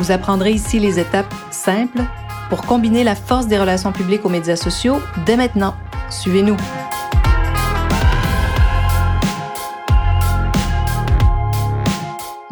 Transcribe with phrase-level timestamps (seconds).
[0.00, 2.00] Vous apprendrez ici les étapes simples
[2.48, 5.74] pour combiner la force des relations publiques aux médias sociaux dès maintenant.
[6.08, 6.56] Suivez-nous.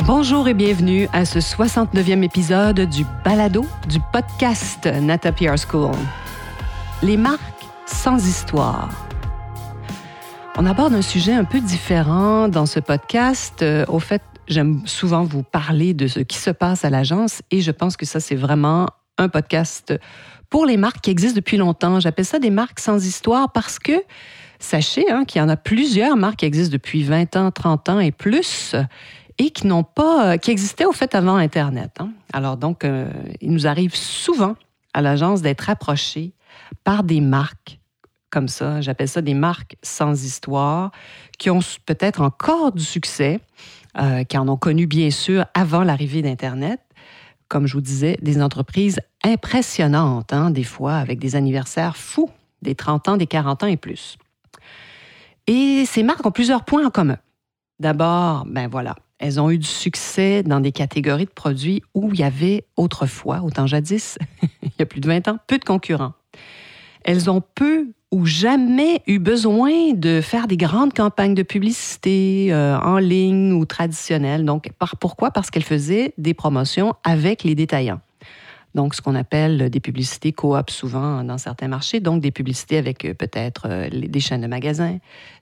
[0.00, 5.96] Bonjour et bienvenue à ce 69e épisode du balado du podcast Nata PR School.
[7.02, 7.40] Les marques
[7.86, 8.90] sans histoire.
[10.58, 13.62] On aborde un sujet un peu différent dans ce podcast.
[13.62, 17.60] Euh, au fait, j'aime souvent vous parler de ce qui se passe à l'agence et
[17.60, 19.94] je pense que ça, c'est vraiment un podcast
[20.50, 22.00] pour les marques qui existent depuis longtemps.
[22.00, 24.02] J'appelle ça des marques sans histoire parce que
[24.58, 28.00] sachez hein, qu'il y en a plusieurs marques qui existent depuis 20 ans, 30 ans
[28.00, 28.74] et plus
[29.38, 31.92] et qui n'ont pas, qui existaient au fait avant Internet.
[32.00, 32.10] Hein.
[32.32, 33.08] Alors donc, euh,
[33.40, 34.56] il nous arrive souvent
[34.94, 36.32] à l'agence d'être approchés
[36.82, 37.78] par des marques
[38.30, 40.90] comme ça, j'appelle ça des marques sans histoire,
[41.38, 43.40] qui ont peut-être encore du succès,
[43.96, 46.80] euh, qui en ont connu bien sûr avant l'arrivée d'Internet.
[47.48, 52.30] Comme je vous disais, des entreprises impressionnantes, hein, des fois avec des anniversaires fous,
[52.60, 54.18] des 30 ans, des 40 ans et plus.
[55.46, 57.16] Et ces marques ont plusieurs points en commun.
[57.80, 62.20] D'abord, ben voilà, elles ont eu du succès dans des catégories de produits où il
[62.20, 64.18] y avait autrefois, autant jadis,
[64.62, 66.12] il y a plus de 20 ans, peu de concurrents.
[67.04, 72.78] Elles ont peu ou jamais eu besoin de faire des grandes campagnes de publicité euh,
[72.78, 74.44] en ligne ou traditionnelles.
[74.44, 74.70] Donc,
[75.00, 75.30] pourquoi?
[75.30, 78.00] Parce qu'elles faisaient des promotions avec les détaillants.
[78.74, 83.04] Donc, ce qu'on appelle des publicités coop souvent dans certains marchés, donc des publicités avec
[83.04, 84.98] euh, peut-être euh, des chaînes de magasins,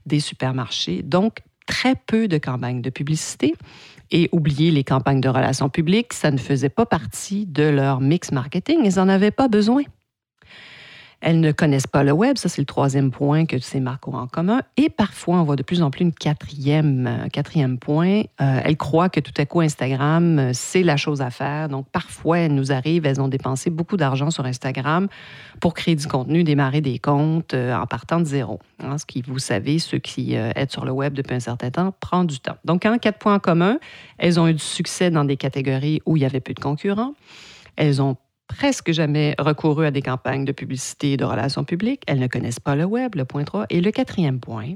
[0.06, 1.02] des supermarchés.
[1.02, 3.54] Donc, très peu de campagnes de publicité.
[4.12, 8.30] Et oublier les campagnes de relations publiques, ça ne faisait pas partie de leur mix
[8.30, 8.78] marketing.
[8.84, 9.82] Ils n'en avaient pas besoin.
[11.22, 14.14] Elles ne connaissent pas le web, ça c'est le troisième point que ces marques ont
[14.16, 14.60] en commun.
[14.76, 18.22] Et parfois, on voit de plus en plus une quatrième, euh, quatrième point.
[18.40, 21.70] Euh, elles croient que tout à coup Instagram, euh, c'est la chose à faire.
[21.70, 25.08] Donc parfois, elles nous arrivent, elles ont dépensé beaucoup d'argent sur Instagram
[25.60, 28.60] pour créer du contenu, démarrer des comptes en partant de zéro.
[28.82, 31.94] Hein, ce qui, vous savez, ceux qui aident sur le web depuis un certain temps,
[31.98, 32.56] prend du temps.
[32.64, 33.78] Donc, en quatre points en commun,
[34.18, 37.14] elles ont eu du succès dans des catégories où il y avait peu de concurrents.
[37.76, 38.16] Elles ont
[38.48, 42.02] presque jamais recouru à des campagnes de publicité et de relations publiques.
[42.06, 43.66] Elles ne connaissent pas le web, le point 3.
[43.70, 44.74] Et le quatrième point,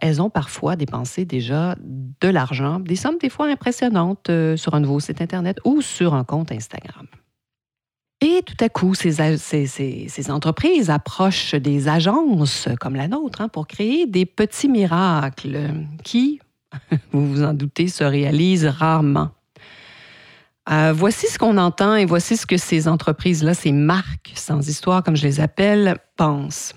[0.00, 4.80] elles ont parfois dépensé déjà de l'argent, des sommes des fois impressionnantes euh, sur un
[4.80, 7.06] nouveau site Internet ou sur un compte Instagram.
[8.22, 14.06] Et tout à coup, ces, entreprises approchent des agences comme la nôtre hein, pour créer
[14.06, 15.70] des petits miracles
[16.04, 16.40] qui,
[17.12, 19.30] vous vous en doutez, se réalisent rarement.
[20.68, 25.02] Euh, voici ce qu'on entend et voici ce que ces entreprises-là, ces marques sans histoire,
[25.02, 26.74] comme je les appelle, pensent.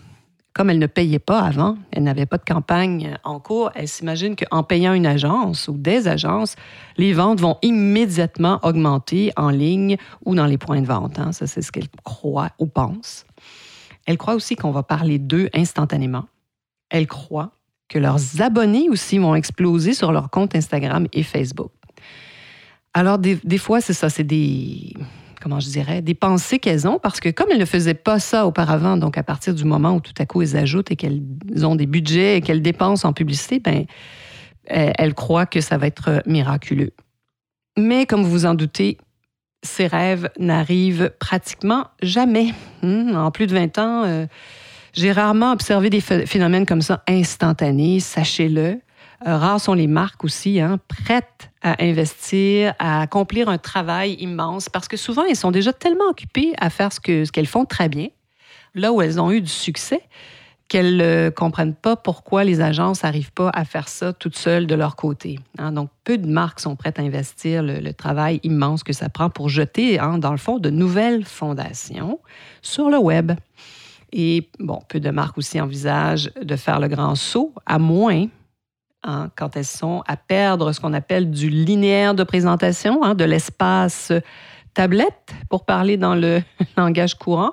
[0.54, 4.36] Comme elles ne payaient pas avant, elles n'avaient pas de campagne en cours, elles s'imaginent
[4.36, 6.56] qu'en payant une agence ou des agences,
[6.98, 11.18] les ventes vont immédiatement augmenter en ligne ou dans les points de vente.
[11.18, 11.32] Hein.
[11.32, 13.26] Ça, c'est ce qu'elles croient ou pensent.
[14.06, 16.26] Elles croient aussi qu'on va parler d'eux instantanément.
[16.90, 17.52] Elles croient
[17.90, 21.72] que leurs abonnés aussi vont exploser sur leur compte Instagram et Facebook.
[22.94, 24.94] Alors, des, fois, c'est ça, c'est des,
[25.42, 28.46] comment je dirais, des pensées qu'elles ont, parce que comme elles ne faisaient pas ça
[28.46, 31.22] auparavant, donc à partir du moment où tout à coup elles ajoutent et qu'elles
[31.64, 33.86] ont des budgets et qu'elles dépensent en publicité, ben,
[34.66, 36.92] elles croient que ça va être miraculeux.
[37.78, 38.98] Mais comme vous vous en doutez,
[39.64, 42.54] ces rêves n'arrivent pratiquement jamais.
[42.82, 44.28] Hmm, en plus de 20 ans, euh,
[44.94, 48.80] j'ai rarement observé des phénomènes comme ça instantanés, sachez-le.
[49.26, 54.68] Euh, rares sont les marques aussi, hein, prêtes à investir, à accomplir un travail immense,
[54.68, 58.08] parce que souvent, elles sont déjà tellement occupées à faire ce qu'elles font très bien,
[58.76, 60.02] là où elles ont eu du succès,
[60.68, 64.76] qu'elles ne comprennent pas pourquoi les agences n'arrivent pas à faire ça toutes seules de
[64.76, 65.40] leur côté.
[65.58, 65.72] Hein.
[65.72, 69.48] Donc, peu de marques sont prêtes à investir le, travail immense que ça prend pour
[69.48, 72.20] jeter, hein, dans le fond, de nouvelles fondations
[72.62, 73.34] sur le web.
[74.12, 78.28] Et, bon, peu de marques aussi envisagent de faire le grand saut, à moins
[79.06, 83.26] Hein, quand elles sont à perdre ce qu'on appelle du linéaire de présentation, hein, de
[83.26, 84.14] l'espace
[84.74, 86.42] tablette, pour parler dans le
[86.78, 87.52] langage courant.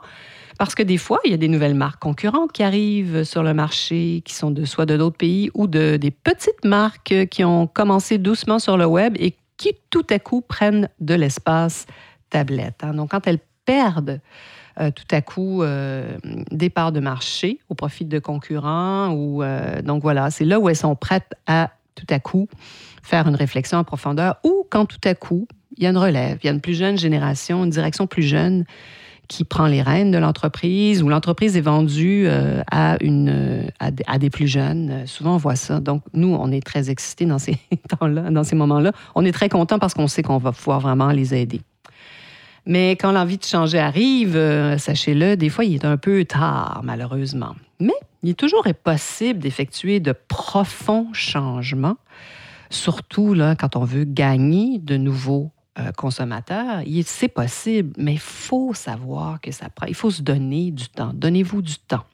[0.58, 3.52] Parce que des fois, il y a des nouvelles marques concurrentes qui arrivent sur le
[3.52, 7.67] marché, qui sont de soit de d'autres pays ou de, des petites marques qui ont
[7.67, 11.87] commencé doucement sur le web et qui tout à coup prennent de l'espace
[12.29, 12.85] tablette.
[12.85, 12.94] Hein.
[12.94, 14.20] Donc, quand elles perdent
[14.81, 16.17] euh, tout à coup euh,
[16.50, 19.43] des parts de marché au profit de concurrents, ou
[19.85, 22.49] donc voilà, c'est là où elles sont prêtes à tout à coup
[23.03, 25.47] faire une réflexion en profondeur, ou quand tout à coup
[25.77, 28.23] il y a une relève, il y a une plus jeune génération, une direction plus
[28.23, 28.65] jeune
[29.31, 32.97] qui prend les rênes de l'entreprise ou l'entreprise est vendue euh, à,
[33.79, 35.06] à, des plus jeunes.
[35.06, 35.79] Souvent, on voit ça.
[35.79, 37.56] Donc, nous, on est très excités dans ces
[38.00, 38.91] temps-là, dans ces moments-là.
[39.15, 41.61] On est très contents parce qu'on sait qu'on va pouvoir vraiment les aider.
[42.66, 46.80] Mais quand l'envie de changer arrive, euh, sachez-le, des fois, il est un peu tard,
[46.84, 47.54] malheureusement.
[47.78, 51.96] Mais il est toujours possible d'effectuer de profonds changements,
[52.68, 58.74] surtout là, quand on veut gagner de nouveaux euh, consommateur, c'est possible, mais il faut
[58.74, 59.86] savoir que ça prend.
[59.86, 61.12] Il faut se donner du temps.
[61.14, 62.04] Donnez-vous du temps.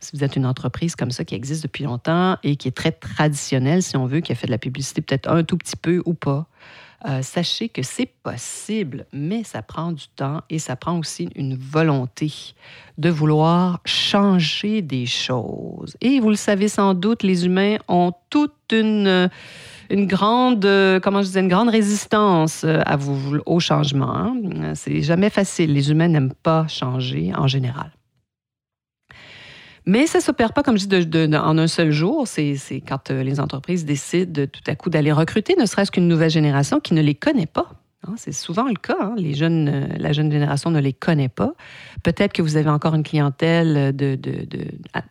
[0.00, 2.92] Si vous êtes une entreprise comme ça qui existe depuis longtemps et qui est très
[2.92, 6.02] traditionnelle, si on veut, qui a fait de la publicité peut-être un tout petit peu
[6.06, 6.46] ou pas,
[7.06, 11.56] euh, sachez que c'est possible, mais ça prend du temps et ça prend aussi une
[11.56, 12.30] volonté
[12.98, 15.96] de vouloir changer des choses.
[16.02, 19.30] Et vous le savez sans doute, les humains ont toute une
[19.90, 22.82] grande, euh, comment je disais, une grande résistance euh,
[23.46, 24.14] au changement.
[24.14, 24.72] Hein.
[24.74, 25.72] C'est jamais facile.
[25.72, 27.90] Les humains n'aiment pas changer en général.
[29.90, 32.28] Mais ça ne s'opère pas, comme je dis, en un seul jour.
[32.28, 36.30] C'est quand euh, les entreprises décident tout à coup d'aller recruter, ne serait-ce qu'une nouvelle
[36.30, 37.72] génération qui ne les connaît pas.
[38.06, 38.14] Hein.
[38.16, 38.96] C'est souvent le cas.
[39.00, 39.14] Hein.
[39.16, 41.54] Les jeunes, la jeune génération ne les connaît pas.
[42.04, 44.16] Peut-être que vous avez encore une clientèle de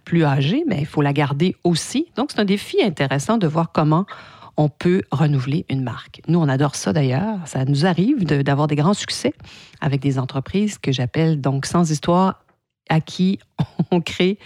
[0.05, 2.07] plus âgée, mais il faut la garder aussi.
[2.15, 4.05] Donc, c'est un défi intéressant de voir comment
[4.55, 6.21] on peut renouveler une marque.
[6.29, 7.39] Nous, on adore ça d'ailleurs.
[7.47, 9.33] Ça nous arrive d'avoir des grands succès
[9.81, 12.39] avec des entreprises que j'appelle donc sans histoire
[12.89, 13.39] à qui
[13.91, 14.37] on crée.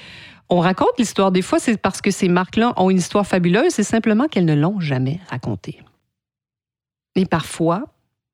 [0.50, 1.32] On raconte l'histoire.
[1.32, 4.54] Des fois, c'est parce que ces marques-là ont une histoire fabuleuse, c'est simplement qu'elles ne
[4.54, 5.80] l'ont jamais racontée.
[7.16, 7.93] Et parfois,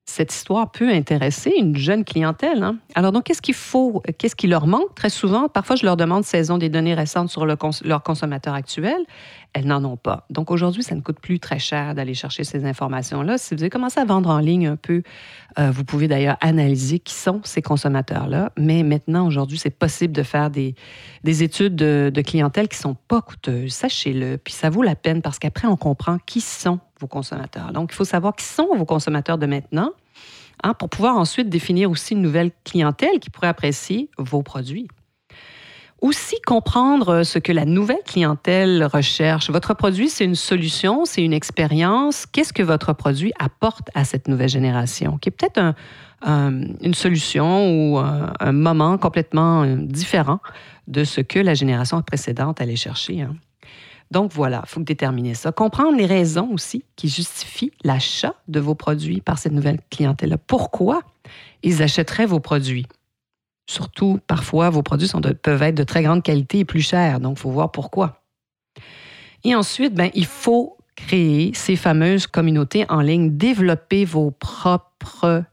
[0.10, 2.64] cette histoire peut intéresser une jeune clientèle.
[2.64, 2.78] Hein.
[2.96, 4.96] Alors donc, qu'est-ce qu'il faut, qu'est-ce qui leur manque?
[4.96, 5.48] Très souvent?
[5.48, 8.98] Parfois, je leur demande ont des données récentes sur leur consommateur actuel.
[9.54, 10.26] Elles n'en ont pas.
[10.30, 13.38] Donc aujourd'hui, ça ne coûte plus très cher d'aller chercher ces informations-là.
[13.38, 15.02] Si vous avez commencé à vendre en ligne un peu,
[15.58, 18.52] euh, vous pouvez d'ailleurs analyser qui sont ces consommateurs-là.
[18.58, 20.76] Mais maintenant, aujourd'hui, c'est possible de faire des,
[21.24, 23.74] des études de, de clientèle qui sont pas coûteuses.
[23.74, 24.38] Sachez-le.
[24.38, 27.72] Puis ça vaut la peine parce qu'après, on comprend qui sont vos consommateurs.
[27.72, 29.92] Donc, il faut savoir qui sont vos consommateurs de maintenant
[30.64, 34.88] hein, pour pouvoir ensuite définir aussi une nouvelle clientèle qui pourrait apprécier vos produits.
[36.02, 39.50] Aussi comprendre ce que la nouvelle clientèle recherche.
[39.50, 42.26] Votre produit, c'est une solution, c'est une expérience.
[42.26, 45.76] Qu'est-ce que votre produit apporte à cette nouvelle génération, qui est peut-être
[46.26, 50.40] une solution ou un, moment complètement euh, différent
[50.88, 53.22] de ce que la génération précédente allait chercher.
[53.22, 53.36] Hein?
[54.12, 55.52] Donc voilà, il faut déterminer ça.
[55.52, 60.38] Comprendre les raisons aussi qui justifient l'achat de vos produits par cette nouvelle clientèle-là.
[60.38, 61.04] Pourquoi
[61.62, 62.88] ils achèteraient vos produits?
[63.70, 65.12] Surtout, parfois, vos produits
[65.44, 67.20] peuvent être de très grande qualité et plus chers.
[67.20, 68.24] Donc, il faut voir pourquoi.
[69.44, 75.44] Et ensuite, ben, il faut créer ces fameuses communautés en ligne, développer vos propres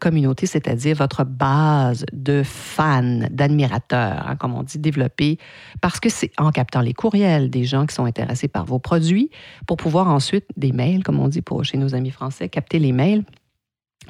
[0.00, 5.38] communauté, c'est-à-dire votre base de fans, d'admirateurs, hein, comme on dit, développer,
[5.80, 9.30] parce que c'est en captant les courriels des gens qui sont intéressés par vos produits,
[9.66, 12.92] pour pouvoir ensuite, des mails, comme on dit pour, chez nos amis français, capter les
[12.92, 13.24] mails,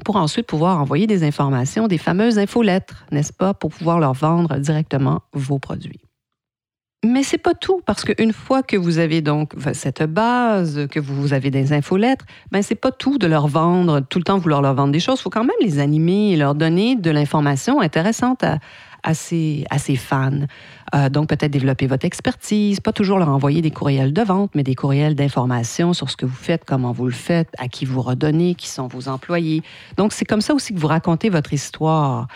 [0.05, 4.57] pour ensuite pouvoir envoyer des informations, des fameuses infolettres, n'est-ce pas, pour pouvoir leur vendre
[4.59, 6.01] directement vos produits.
[7.07, 11.33] Mais c'est pas tout, parce qu'une fois que vous avez donc cette base, que vous
[11.33, 14.75] avez des infolettres, ben c'est pas tout de leur vendre, tout le temps vouloir leur
[14.75, 15.21] vendre des choses.
[15.21, 18.59] Il faut quand même les animer et leur donner de l'information intéressante à,
[19.07, 20.47] à, ces, fans.
[20.95, 24.65] Euh, donc peut-être développer votre expertise, pas toujours leur envoyer des courriels de vente, mais
[24.65, 28.03] des courriels d'information sur ce que vous faites, comment vous le faites, à qui vous
[28.03, 29.63] redonnez, qui sont vos employés.
[29.97, 32.27] Donc c'est comme ça aussi que vous racontez votre histoire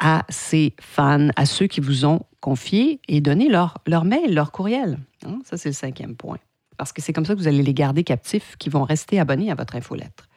[0.00, 4.52] à ces fans, à ceux qui vous ont confié et donné leur, leur mail, leur
[4.52, 4.98] courriel.
[5.26, 6.38] Hein, ça, c'est le cinquième point.
[6.76, 9.50] Parce que c'est comme ça que vous allez les garder captifs, qui vont rester abonnés
[9.50, 10.28] à votre infolettre.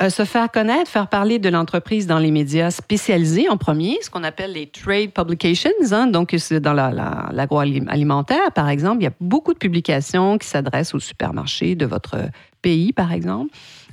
[0.00, 4.10] Euh, se faire connaître, faire parler de l'entreprise dans les médias spécialisés en premier, ce
[4.10, 5.72] qu'on appelle les trade publications.
[5.90, 10.94] Hein, donc, dans l'agroalimentaire, la, par exemple, il y a beaucoup de publications qui s'adressent
[10.94, 12.16] aux supermarchés de votre
[12.62, 13.50] pays, par exemple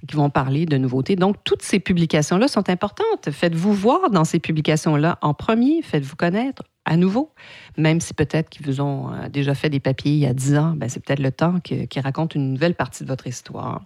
[0.07, 1.15] qui vont parler de nouveautés.
[1.15, 3.29] Donc, toutes ces publications-là sont importantes.
[3.29, 7.31] Faites-vous voir dans ces publications-là en premier, faites-vous connaître à nouveau,
[7.77, 10.57] même si peut-être qu'ils vous ont euh, déjà fait des papiers il y a dix
[10.57, 13.81] ans, ben, c'est peut-être le temps qu'ils racontent une nouvelle partie de votre histoire.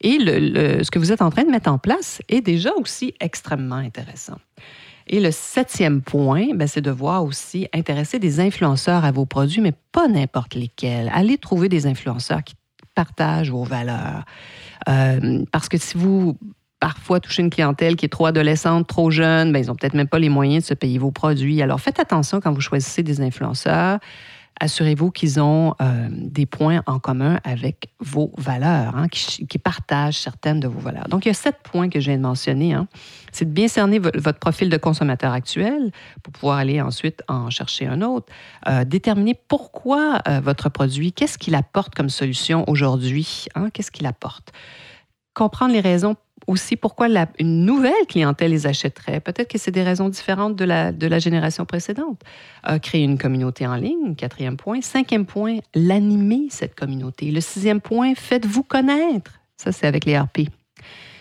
[0.00, 3.12] Et le, ce que vous êtes en train de mettre en place est déjà aussi
[3.20, 4.38] extrêmement intéressant.
[5.08, 9.60] Et le septième point, ben, c'est de voir aussi intéresser des influenceurs à vos produits,
[9.60, 11.10] mais pas n'importe lesquels.
[11.12, 12.54] Allez trouver des influenceurs qui
[12.94, 14.24] partagent vos valeurs,
[14.88, 16.38] euh, parce que si vous
[16.80, 20.08] parfois toucher une clientèle qui est trop adolescente, trop jeune, ben, ils n'ont peut-être même
[20.08, 21.60] pas les moyens de se payer vos produits.
[21.62, 23.98] Alors faites attention quand vous choisissez des influenceurs
[24.60, 30.60] assurez-vous qu'ils ont euh, des points en commun avec vos valeurs, hein, qui, partagent certaines
[30.60, 31.08] de vos valeurs.
[31.08, 32.74] Donc, il y a sept points que je viens de mentionner.
[32.74, 32.86] Hein.
[33.32, 35.90] C'est de bien cerner votre profil de consommateur actuel
[36.22, 38.32] pour pouvoir aller ensuite en chercher un autre.
[38.68, 44.06] Euh, déterminer pourquoi euh, votre produit, qu'est-ce qu'il apporte comme solution aujourd'hui, hein, qu'est-ce qu'il
[44.06, 44.52] apporte?
[45.34, 46.16] Comprendre les raisons
[46.48, 47.06] aussi pourquoi
[47.38, 49.20] une nouvelle clientèle les achèterait.
[49.20, 52.20] Peut-être que c'est des raisons différentes de la, de la génération précédente.
[52.82, 54.80] Créer une communauté en ligne, quatrième point.
[54.80, 57.30] Cinquième point, l'animer, cette communauté.
[57.30, 59.32] Le sixième point, faites-vous connaître.
[59.56, 60.48] Ça, c'est avec les RP.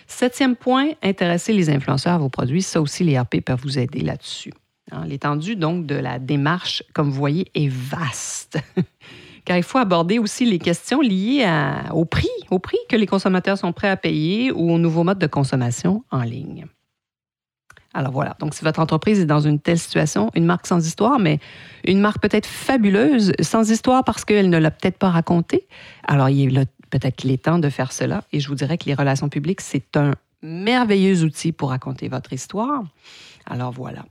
[0.08, 2.62] Septième point, intéresser les influenceurs à vos produits.
[2.62, 4.54] Ça aussi, les RP peuvent vous aider là-dessus.
[4.92, 8.58] Hein, l'étendue, donc, de la démarche, comme vous voyez, est vaste.
[9.48, 11.48] car il faut aborder aussi les questions liées
[11.94, 15.20] au prix, au prix que les consommateurs sont prêts à payer ou aux nouveaux modes
[15.20, 16.66] de consommation en ligne.
[17.94, 21.18] Alors voilà, donc si votre entreprise est dans une telle situation, une marque sans histoire,
[21.18, 21.40] mais
[21.86, 25.66] une marque peut-être fabuleuse, sans histoire parce qu'elle ne l'a peut-être pas racontée,
[26.06, 28.24] alors il est peut-être est temps de faire cela.
[28.34, 30.12] Et je vous dirais que les relations publiques, c'est un
[30.42, 32.84] merveilleux outil pour raconter votre histoire.
[33.46, 34.04] Alors voilà.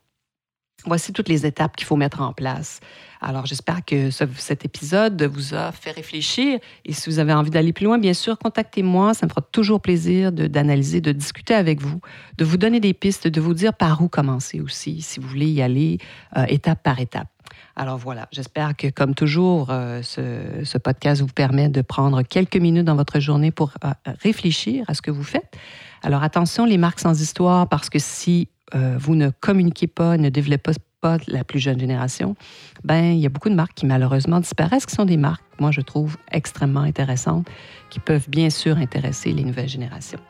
[0.85, 2.81] Voici toutes les étapes qu'il faut mettre en place.
[3.21, 6.61] Alors, j'espère que cet épisode vous a fait réfléchir.
[6.85, 9.15] Et si vous avez envie d'aller plus loin, bien sûr, contactez-moi.
[9.15, 12.01] Ça me fera toujours plaisir d'analyser, de, discuter avec vous,
[12.37, 15.49] de vous donner des pistes, de vous dire par où commencer aussi, si vous voulez
[15.49, 15.99] y aller
[16.37, 17.29] euh, étape par étape.
[17.75, 22.85] Alors voilà, j'espère que comme toujours, euh, ce, podcast vous permet de prendre quelques minutes
[22.85, 23.91] dans votre journée pour euh,
[24.23, 25.57] réfléchir à ce que vous faites.
[26.03, 30.29] Alors attention, les marques sans histoire, parce que si euh, vous ne communiquez pas, ne
[30.29, 32.37] développez pas la plus jeune génération,
[32.85, 35.71] ben il y a beaucoup de marques qui malheureusement disparaissent, qui sont des marques, moi
[35.71, 37.47] je trouve extrêmement intéressantes,
[37.91, 40.21] qui peuvent bien sûr intéresser les nouvelles générations.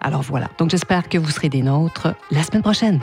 [0.00, 3.00] Alors voilà, donc j'espère que vous serez des nôtres la semaine prochaine.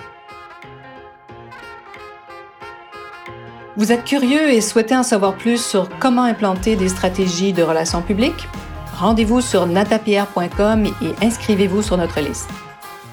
[3.77, 8.01] Vous êtes curieux et souhaitez en savoir plus sur comment implanter des stratégies de relations
[8.01, 8.47] publiques?
[8.97, 12.49] Rendez-vous sur natapierre.com et inscrivez-vous sur notre liste